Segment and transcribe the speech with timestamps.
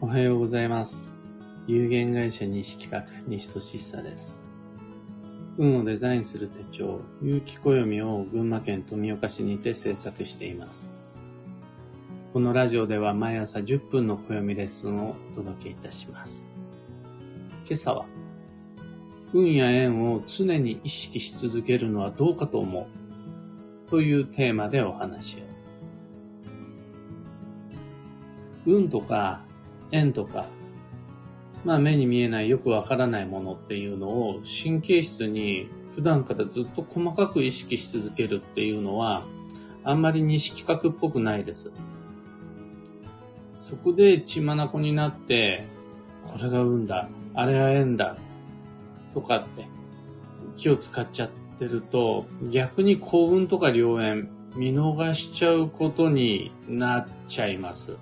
[0.00, 1.12] おはようございます。
[1.66, 4.38] 有限会社西企画、西俊久です。
[5.56, 10.88] 運をデザインする手帳、有機暦を群馬県富岡市にて制作しています。
[12.32, 16.46] このラジオでは毎朝10分の暦レッスンをお届けいたします。
[17.66, 18.06] 今朝は、
[19.32, 22.80] 運や縁を常に意識し続けるのはどうかと思
[23.88, 25.40] うというテーマでお話を。
[28.64, 29.47] 運とか
[29.90, 30.46] 縁とか、
[31.64, 39.24] まあ目に見えないよくわからないものっていうのを神経質に普段からずっと細かく意識し続けるっていうのは
[39.84, 41.72] あんまり西企画っぽくないです。
[43.60, 45.66] そこで血眼になって、
[46.26, 48.16] これが運だ、あれは縁だ、
[49.14, 49.66] とかって
[50.56, 57.96] 気を使っちゃってると逆に幸運とか良縁見逃しちゃうことになっちゃいます。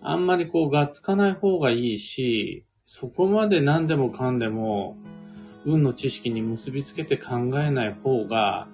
[0.00, 4.96] あんまりこう、がっつかない方がいいし、そこまで何でもかんでも、
[5.64, 8.68] 運の知識に結びつけて考えない方が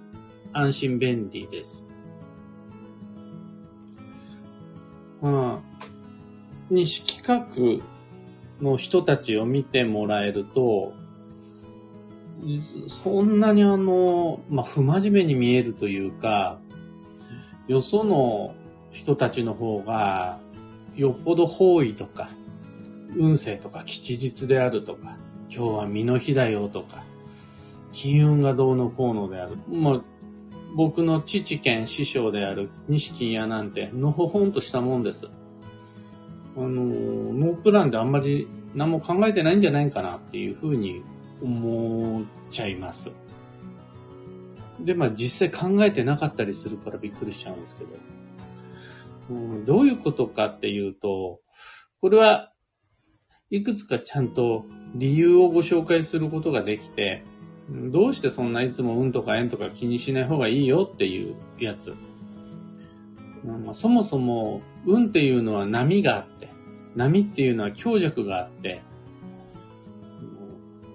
[0.52, 1.86] 安心便利です。
[5.20, 5.86] まあ、
[6.70, 7.82] 西企画
[8.62, 10.92] の人たちを見てもらえると、
[12.88, 16.60] そんなにあの、まあ、不真面目に見えるというか、
[17.66, 18.54] よその
[18.90, 20.38] 人たちの方が、
[20.96, 22.30] よっぽど方位とか、
[23.16, 25.16] 運勢とか吉日であるとか、
[25.50, 27.04] 今日は身の日だよとか、
[27.92, 29.56] 金運がどうのこうのである。
[29.68, 30.00] まあ、
[30.76, 35.28] 僕の父兼師匠である西金屋なんて、のほほんとしたもんです。
[36.56, 41.02] あの、ノープランであんまり何も考えてないんじゃないかなっていうふうに
[41.42, 43.12] 思っちゃいます。
[44.80, 47.90] で、まあ実際考えてなかったりするからびっくりしちゃうんですけど。
[49.30, 51.40] うんどういうことかっていうと、
[52.00, 52.52] これは
[53.50, 57.24] いくつかちゃんと理由をご紹介することができて、
[57.70, 61.94] どうしてそんないつも運とか縁とか気にしない方がいいよっていうやつ。
[63.44, 66.48] まあ、そもそも運っていうのは波があって、
[66.96, 68.80] 波っていうのは強弱があって、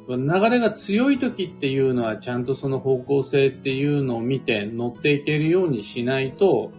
[0.08, 0.18] 流
[0.50, 6.72] れが強い時っていうのはちゃんとその方向性っていうのを見て乗っていけるようにしないと、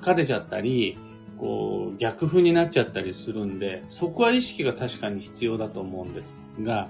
[0.00, 0.96] 疲れちゃったり、
[1.38, 6.88] こう、逆風になっちゃったりするんで、そこは意識が確かに必要だと思うんですが、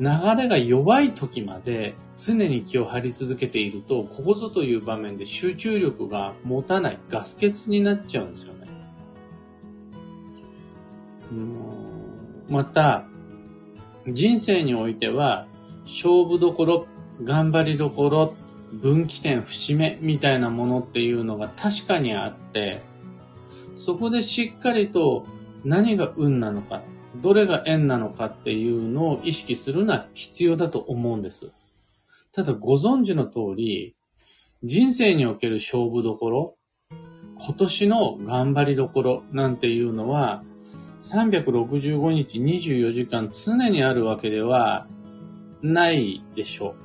[0.00, 0.06] 流
[0.36, 8.64] れが弱い時まで常に気を張り続けていると、ここぞという場面で集中力が持たない、ガス欠になっちゃうんですよね。
[12.48, 13.06] また、
[14.06, 15.46] 人生においては、
[15.84, 16.86] 勝負どころ、
[17.22, 18.34] 頑張りどころ、
[18.80, 22.82] 分岐点、節目みたいなものっていうのが確かにあって、
[23.76, 25.26] そこでしっかりと
[25.64, 26.82] 何が運なのか、
[27.22, 31.52] どれが縁なのかっていうのを意識するのは必要だと思うんです。
[32.32, 33.94] ただご存知の通り、
[34.62, 36.56] 人生における勝負どころ、
[37.38, 40.42] 今年の頑張りどころなんていうのは、
[41.00, 44.86] 365日24時間常にあるわけでは
[45.62, 46.83] ないでしょう。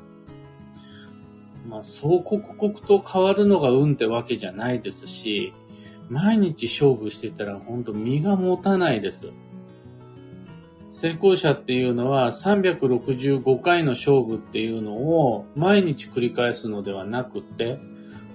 [1.67, 5.53] まあ、そう刻々と変わるのが運ってわけじゃないですし、
[6.09, 9.31] 毎日勝負してたら本当身が持たないです。
[10.91, 17.79] 成功者っていうのは365回の勝負っていうのを毎日繰り返すのではなくって、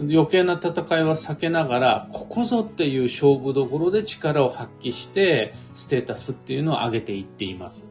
[0.00, 7.86] 余計な戦いは避けながら、ここぞっていう勝負どころで力を発揮して、ステータスっていうのを上げていっています。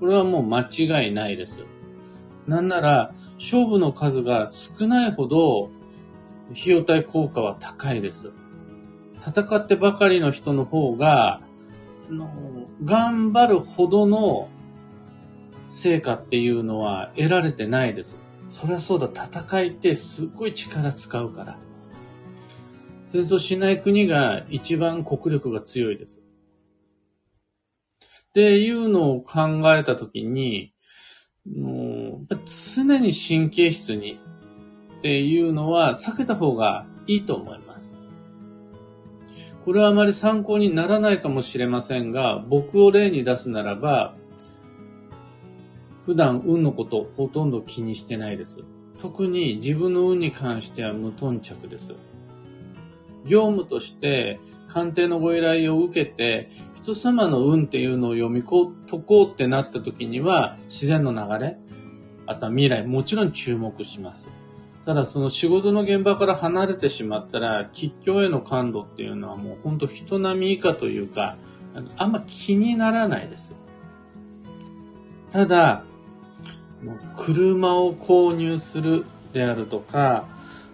[0.00, 1.66] これはもう間違いないです。
[2.46, 5.70] なんなら、勝負の数が少ないほど、
[6.52, 8.32] 費用対効果は高いです。
[9.26, 11.40] 戦ってばかりの人の方が、
[12.10, 12.28] の
[12.84, 14.48] 頑張るほどの
[15.70, 18.20] 成果っていうのは得られてないです。
[18.48, 21.58] そりゃそうだ、戦いってすっごい力使うから。
[23.06, 26.20] 戦争しない国が一番国力が強いです。
[28.28, 30.74] っていうのを考えたときに、
[31.46, 31.93] もう
[32.46, 34.20] 常に神経質に
[34.98, 37.94] っていうのは避けた方がいいと思います。
[39.64, 44.14] これはあまり参考にならないかもしれませんが、僕を例に出すならば、
[46.04, 48.62] 普段運のことほとんど気にしてないです。
[49.00, 51.94] 特に自分の運に関しては無頓着です。
[53.26, 54.38] 業務として
[54.68, 61.56] 鑑定のご依頼を受けて、人様の運っていうのを読み解こうってなった時には、自然の流れ、
[62.26, 64.28] あとは未来、もちろん注目します。
[64.84, 71.36] ただその仕事の現場から離れてしまったら、吉祥への感度っていうのはもう本当人並み以下というか、
[71.96, 73.56] あんま気にならないです。
[75.32, 75.84] ただ、
[77.16, 80.28] 車を購入するであるとか、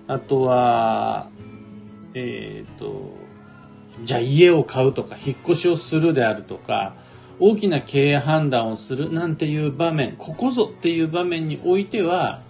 [0.07, 1.29] あとは、
[2.15, 3.15] えっ、ー、と、
[4.05, 6.95] じゃあ家を買うとか、引っ越しをするであるとか、
[7.41, 12.43] 大きな経営判断をするなんていう場面、ここぞっていう場面においては、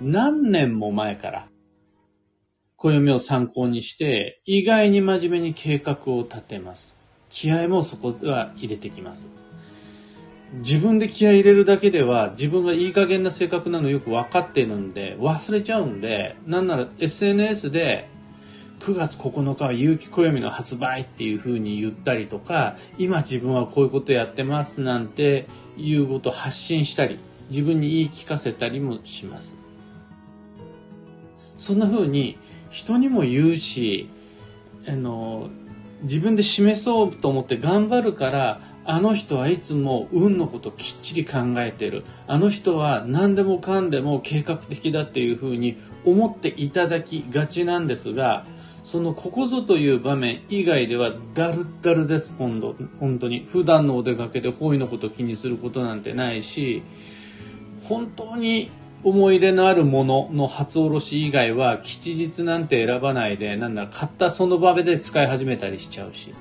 [0.00, 1.48] 何年も前から
[2.76, 6.98] 暦を参考にして、意外に真面目に計画を立てます。
[7.28, 9.30] 気合もそこでは入れてきます。
[10.58, 18.08] 自分で気合入れるだけでは自分がいい加減な性格なのよく分かっているんで忘れちゃうんでなんなら SNS で
[18.84, 25.46] 9月9日は有機暦の発売っていう風に言ったりとか今自分はこういうことやってますなんて
[25.78, 29.56] いうことを発信したり自分に言い聞かせたりもします
[31.56, 32.36] そんな風に
[32.68, 34.10] 人にも言うし
[34.86, 35.48] あの
[36.02, 42.04] 自分で示そうと思って頑張るからあの人はいつも運のこときっちり考えてる。
[42.26, 48.44] あの人は何でもかんでも計画的だっていうふうに思っていただきがちなんですが、
[48.84, 53.48] そのここぞという場面以外ではダルダルです、本当本当に。
[53.50, 56.82] 普段のお出かけで方位のこと気にすることなんてないし、
[57.82, 58.70] 本当に
[59.02, 66.34] 思い入れのあるものの初おろし以外は吉日なんて選ばないで、なんだ、買ったその場で使い始めたりしちゃうし。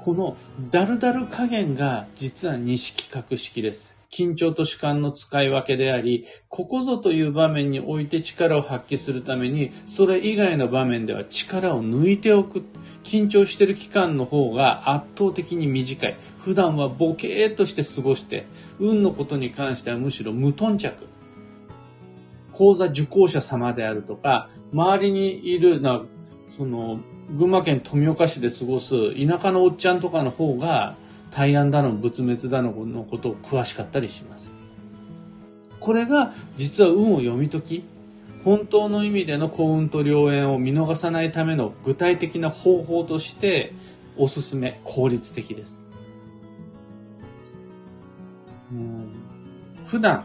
[0.00, 0.36] この
[0.70, 3.97] ダルダル加減が実は式格式です。
[4.10, 12.64] 緊張と主観の使い分けであり、ここぞという場面において力を発揮するために、それ以外の場面では力を抜いておく。
[13.04, 16.16] 緊張している期間の方が圧倒的に短い。
[16.40, 18.46] 普段はボケーっとして過ごして、
[18.78, 21.06] 運のことに関してはむしろ無頓着。
[22.52, 26.02] 講座受講者様であるとか、周りにいるな、
[26.56, 26.98] その、
[27.30, 30.96] 群馬県富岡市で過ごす田舎のおっちゃんとかの方が、
[31.30, 34.52] 大安だの仏滅だののことを詳しかったりします。
[35.80, 37.84] これが実は運を読み解き、
[38.44, 43.72] 本当の意味での幸運と良縁を見逃さないための具体的な方法として
[44.16, 45.82] おすすめ、効率的です。
[48.72, 49.08] うん
[49.86, 50.24] 普段、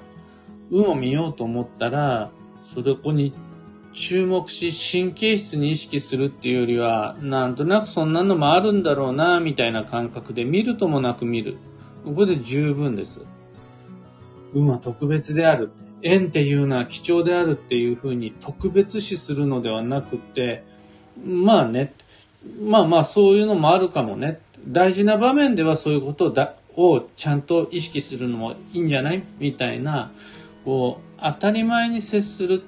[0.71, 2.31] 運を見ようと思ったら、
[2.73, 3.33] そこに
[3.93, 11.57] 注目し神経質に意識するっていうよりは、なんとなくそんなのもあるんだろうな、みたいな感覚で見るともなく見る。
[12.03, 13.21] ここで十分です。
[14.53, 15.71] 運は特別である。
[16.01, 20.63] 縁っていうのは貴重であるっていうふうに特別視するのではなくて、
[21.25, 21.93] まあね、
[22.61, 24.39] まあまあそういうのもあるかもね。
[24.67, 29.23] 大事な場面ではそういうことだをちゃんと意識するのもいいんじゃない？
[29.39, 30.11] みたいな、
[30.65, 32.61] こう、当たり前に接する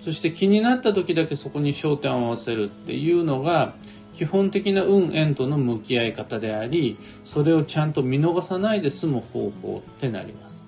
[0.00, 3.74] そして気になった時だけそこに焦点を合わせるっていうのが
[4.14, 10.60] 基本的な運縁との向き合い方でありそれをちゃんと見逃さないで済む方法ってなります。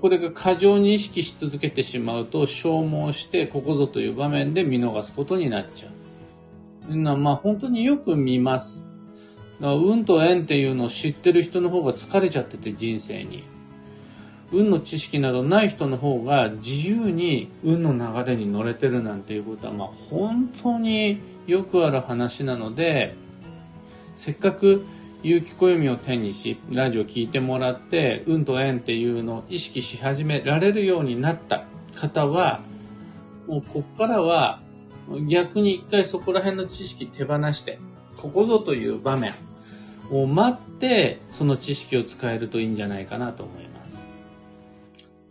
[0.00, 5.88] これが過剰に意識し続けてしまうと消耗してここぞという場面で見逃すことになっちゃ
[6.88, 6.92] う。
[6.92, 8.86] いうのはまあ本当によく見ます。
[9.60, 13.44] 運と縁っていうのを知ってる人の方が疲れちゃってて人生に。
[14.52, 23.16] 運の知識などない人の方が自由に運の流れに乗れてるなんていうことは、まあ、本当によくある話なので、
[24.14, 24.84] せっかく
[25.22, 31.64] 有機暦を手にし、ラジオ聞いてもらって、運と縁っていうのを意識し始められるようになった
[31.94, 32.60] 方は、
[33.46, 34.60] もうこっからは
[35.28, 37.78] 逆に一回そこら辺の知識手放して、
[38.16, 39.34] ここぞという場面
[40.10, 43.73] を待って、その知識を使えるといいんじゃないかなと思います。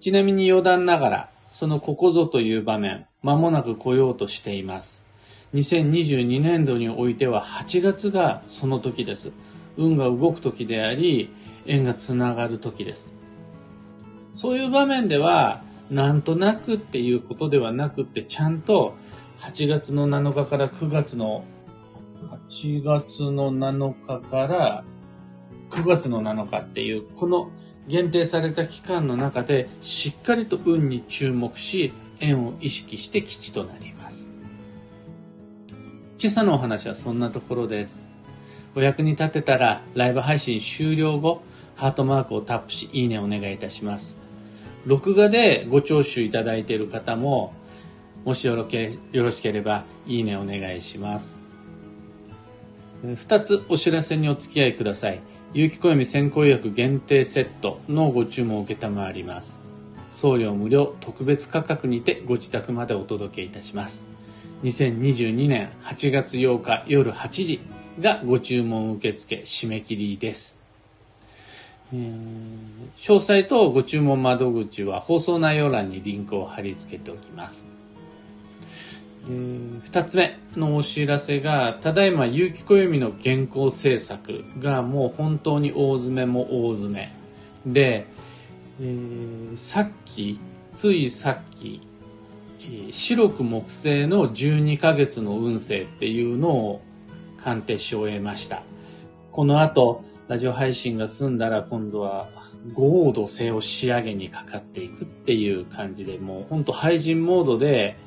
[0.03, 5.05] ちなみに余談ながら、そのここぞという場面、間もなく来ようとしています。
[5.53, 9.31] 2022年度においては8月がその時です。
[9.77, 11.29] 運が動く時であり、
[11.65, 13.13] 縁がつながる時です。
[14.33, 18.97] そういう場面では、なんとなくっていうことではなくって、ちゃんと
[19.39, 21.45] 8月の7日から9月の、
[22.51, 24.83] 8月の7日から
[25.69, 27.51] 9月の7日っていう、この
[27.87, 34.29] 限定された期間の中でしっかりと運に注目し、縁を意識して基地となります。
[36.19, 38.07] 今朝のお話はそんなところです。
[38.75, 41.41] お役に立てたらライブ配信終了後、
[41.75, 44.17] ハートマークをタップし、いいねお願いいたします。
[44.85, 47.53] 録画でご聴取いただいている方も、
[48.25, 51.39] もしよろけよろしければ、いいねお願いします。
[53.03, 55.19] 二つお知らせにお付き合いください。
[55.55, 59.61] 有機暦先行予約限定セットのご注文を受けたまわります。
[60.09, 64.07] 送料無料特別価格にてご自宅までお届けいたします。
[64.63, 67.59] 2022年8月8日夜8時
[68.01, 70.59] がご注文受付締め切りです。
[71.91, 77.67] 詳細とご注文窓口は放送内容欄にリンクを貼り付けておきます。
[79.25, 87.13] えー、二つ目のお知らせが、ただいま有機暦の原稿制作がもう本当に大詰めも大詰め。
[87.65, 88.05] で、
[88.81, 91.81] えー、さっき、ついさっき、
[92.61, 96.81] えー、白く木星の12ヶ月の運勢っていうのを
[97.43, 98.63] 鑑定し終えました。
[99.31, 102.29] この後、ラジオ配信が済んだら今度は
[102.73, 107.97] 豪土星を仕上げにかかっていくっていう感じで、もうほんと廃人モードで、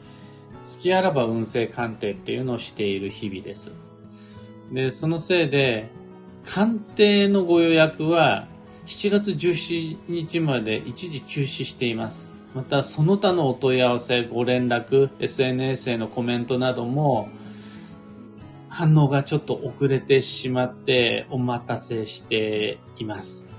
[0.67, 3.73] 月あらば運勢鑑定っていうのをしている日々です。
[4.73, 5.89] で、そのせいで、
[6.45, 8.47] 鑑定のご予約は
[8.87, 12.35] 7月17日まで一時休止しています。
[12.55, 17.29] また、その他のお問い合わせ、ご連絡、SNS へのコメントなども、
[18.69, 23.56] 反応がちょっと遅れてしまってお待たせしています。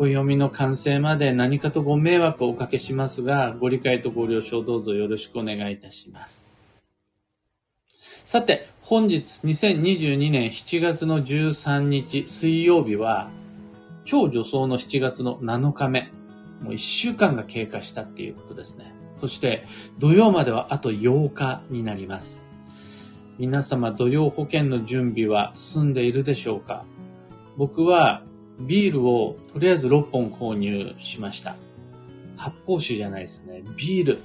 [0.00, 6.46] お読みの完成まで何かとご迷惑をおかけしますが、ご理解とご了承どうぞよろしくお願いいたします。
[8.24, 13.28] さて、本日2022年7月の13日水曜日は、
[14.04, 16.12] 超助走の7月の7日目、
[16.62, 18.94] もう1週間が経過したっていうことですね。
[19.20, 19.66] そして、
[19.98, 22.40] 土曜まではあと8日になります。
[23.36, 26.84] 皆様、土曜保険の準備は済んでいるでしょうか？
[27.56, 28.22] 僕は
[28.58, 31.56] ビールをとりあえず6本購入しました。
[32.36, 33.62] 発泡酒じゃないですね。
[33.76, 34.18] ビール、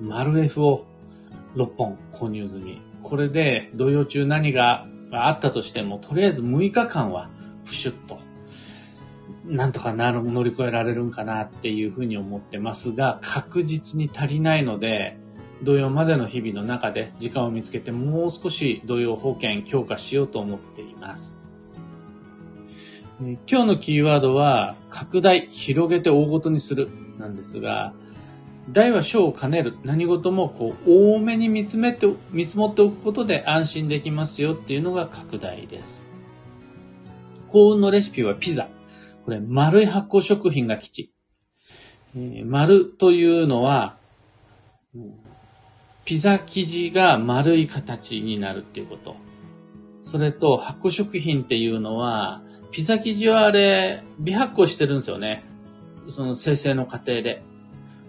[0.00, 0.86] 丸 F を
[1.54, 2.80] 6本購入済み。
[3.02, 7.30] これで土曜中何があったとしても、とりあえず6日間は
[7.64, 8.18] プシュッと、
[9.44, 15.18] なんとかなる、乗り越えられるんかなっていうふうに思ってますが、確実に足りないので、
[15.62, 21.37] 土曜までの日々の中で時間を見つけてもう少し土曜保険強化しようと思っています。
[23.20, 27.92] 今日のキーワードは、拡大、広げて大ごとにする、なんですが、
[28.70, 29.76] 大は小を兼ねる。
[29.82, 36.06] 何事もこう、多めに見つめて、見積もっておくことで安心できますよっていうのが拡大です。
[37.48, 38.68] 幸運のレシピはピザ。
[39.24, 41.12] これ、丸い発酵食品が基地。
[42.14, 43.96] えー、丸というのは、
[46.04, 49.16] ピザ生地が丸い形になるっていうこと。
[50.02, 55.44] それと、発酵食品っていうのは、ピザ生地はあれ、微発酵してるんですよね。
[56.10, 57.42] その生成の過程で。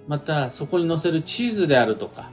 [0.08, 2.32] また、そこに乗せるチーズであるとか、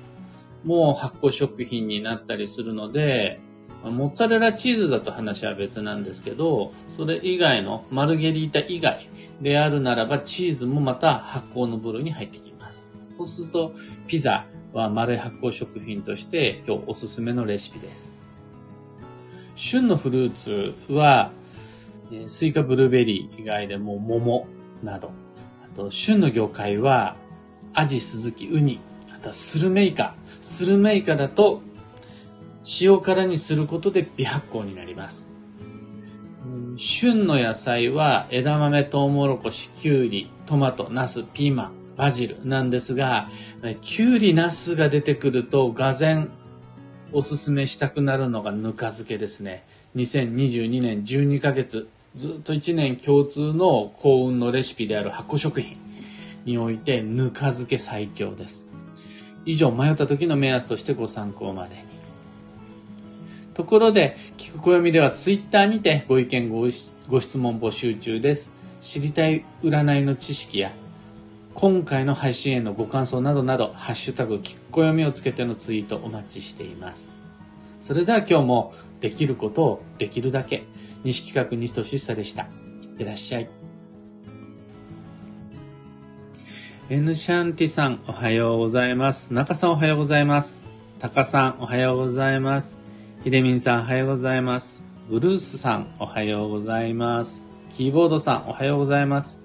[0.64, 3.40] もう発酵食品になったりするので、
[3.85, 9.09] モッツァレラチーズだと話は別なんですけど、それ以外のマルゲリータ以外
[9.40, 12.88] であるならば、チーズもまた発酵の部類に入ってきます。
[13.16, 13.75] そうすると、
[14.09, 18.12] ピザは丸い発酵食品として今日おすすめのレシピです。
[19.54, 21.30] 旬のフルーツは、
[22.26, 24.46] スイカ、ブルーベリー以外でも桃
[24.82, 25.10] など、
[25.64, 27.16] あと旬の魚介は
[27.72, 28.80] アジ、スズキ、ウニ、
[29.14, 30.14] あとスルメイカ。
[30.40, 31.62] スルメイカだと
[32.80, 35.28] 塩辛にすることで微発酵になります。
[36.76, 43.28] 旬の野菜は枝豆、トウモロコシ、キュウリ、トマト、ナス、ピーマン、バジルなんですが、
[43.82, 46.28] キュウリ、ナスが出てくると、がぜ
[47.12, 49.64] おすすめしたくなるのがぬか漬けですね。
[49.96, 55.76] 2022年12ヶ月ずっと1年共通の幸運のレシピである発酵食品
[56.46, 58.70] において、ぬか漬け最強です。
[59.44, 61.82] 以上、迷った時の目安としてご参考までに。
[63.52, 68.54] ところで、聞く暦ではツイッターにてご意見ご質問募集中です。
[68.80, 70.73] 知りたい占いの知識や、
[71.52, 77.11] 今回の配信へのご感想などなど、ハッシュタグ、聞く暦をつけてのツイートお待ちしています。
[77.82, 80.64] それでは今日もできることをできるだけ
[81.06, 82.48] 西企画西俊久でした。
[82.82, 83.48] いってらっしゃい。
[86.90, 89.32] エヌシャンティさん、おはようございます。
[89.32, 90.62] 中さん、おはようございます。
[90.98, 92.75] タカさん、おはようございます。
[93.22, 94.82] ヒデミンさん、おはようございます。
[95.08, 97.40] ブルースさん、おはようございます。
[97.72, 99.38] キーボードさん、おはようございます。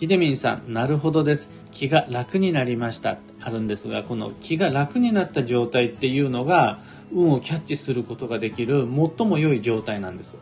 [0.00, 1.48] ヒデミンさん、なるほどです。
[1.70, 3.18] 気が楽になりました。
[3.40, 6.80] あるんですが、この気が楽になった状態っていうのが、
[7.12, 10.36] 運をキャッチすることができる最も良い状態なんです。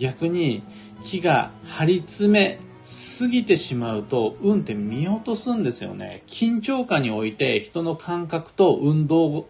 [0.00, 0.64] 逆に
[1.04, 6.24] 木が張り詰めすぎてしまうと運って見落とすんですよね。
[6.26, 9.48] 緊張感において人の感覚と運動、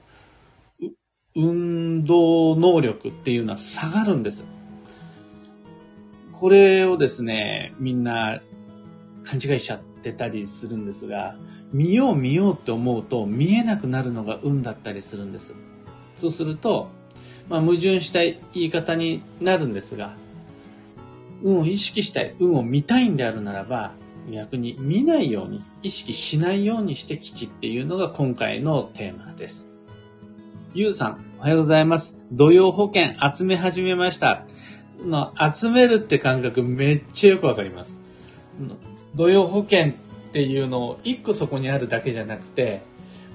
[1.35, 4.45] 運動能力っていうのは下がるんです。
[6.33, 8.43] これをですね、みんな
[9.25, 11.37] 勘違いしちゃっってたりするんですが、
[11.73, 15.55] 見よう見ようって思うと見えなくなるのが運だったりするんです。
[16.21, 16.89] そうすると、
[17.49, 20.17] まあ、矛盾した言い方になるんですが、
[21.43, 23.93] 運を意識したい、運を見たいんであるならば、
[24.31, 29.71] 逆に見ないように、意識しないようにして基地っていうのが今回のテーマです。
[30.75, 32.19] ゆうさん、おはようございます。
[32.31, 34.47] 土曜保険集め始めました。
[35.05, 37.99] の集めるって感覚めっちゃよくわかります。
[39.15, 39.93] 土曜保険っ
[40.33, 42.83] ていうのを一個そこにあるだけじゃなくて、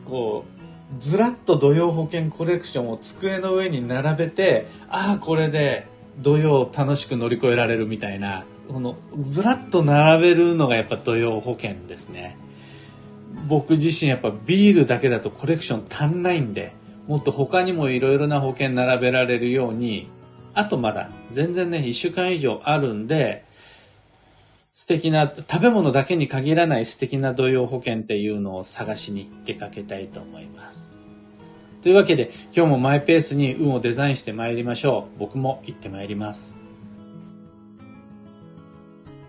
[0.06, 5.88] こう、ずらっと土曜保険コレクションを机の上に並べて、ああ、これで
[6.20, 12.38] 土曜楽しく乗り越えられるみたいな、このずらっと並べるのがやっぱ土曜保険ですね。
[13.48, 16.74] 僕自身やっぱビールだけだとコレクション足んないんで、
[17.08, 20.10] もっと他にもいろいろな保険並べられるように、
[20.54, 23.46] あとまだ全然ね、一週間以上あるんで、
[24.74, 30.95] 素敵な、食べ物だけに限らない素敵な土曜保険っていうのを探しに出かけたいと思います。
[31.86, 35.20] というわけで、今日もマイペースに運をデザインして参りましょう。
[35.20, 36.65] 僕も行って参ります。